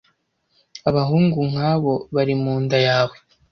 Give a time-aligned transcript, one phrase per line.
[0.89, 3.15] Abahungu nk'abo bari mu nda yawe,